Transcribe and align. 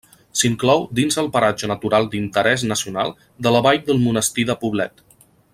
S'inclou 0.39 0.79
dins 0.99 1.17
el 1.23 1.29
paratge 1.35 1.69
natural 1.73 2.09
d'interès 2.15 2.65
nacional 2.73 3.15
de 3.47 3.55
la 3.57 3.63
Vall 3.69 3.81
del 3.91 4.05
Monestir 4.07 4.51
de 4.53 4.61
Poblet. 4.65 5.09